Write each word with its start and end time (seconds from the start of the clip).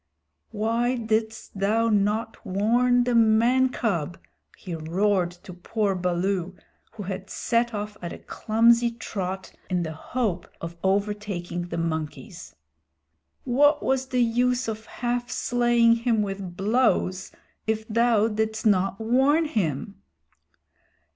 "Why 0.49 0.95
didst 0.95 1.59
thou 1.59 1.87
not 1.89 2.43
warn 2.43 3.03
the 3.03 3.13
man 3.13 3.69
cub?" 3.69 4.17
he 4.57 4.73
roared 4.73 5.29
to 5.43 5.53
poor 5.53 5.93
Baloo, 5.93 6.55
who 6.93 7.03
had 7.03 7.29
set 7.29 7.71
off 7.75 7.97
at 8.01 8.11
a 8.11 8.17
clumsy 8.17 8.89
trot 8.89 9.53
in 9.69 9.83
the 9.83 9.91
hope 9.93 10.47
of 10.59 10.75
overtaking 10.83 11.67
the 11.67 11.77
monkeys. 11.77 12.55
"What 13.43 13.83
was 13.83 14.07
the 14.07 14.23
use 14.23 14.67
of 14.67 14.87
half 14.87 15.29
slaying 15.29 15.97
him 15.97 16.23
with 16.23 16.57
blows 16.57 17.31
if 17.67 17.87
thou 17.87 18.27
didst 18.27 18.65
not 18.65 18.99
warn 18.99 19.45
him?" 19.45 20.01